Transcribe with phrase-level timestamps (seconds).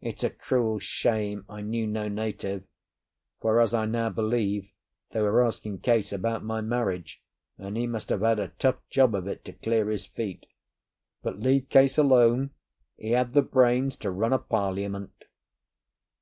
[0.00, 2.64] It's a cruel shame I knew no native,
[3.42, 4.72] for (as I now believe)
[5.10, 7.22] they were asking Case about my marriage,
[7.58, 10.46] and he must have had a tough job of it to clear his feet.
[11.22, 12.52] But leave Case alone;
[12.96, 15.12] he had the brains to run a parliament.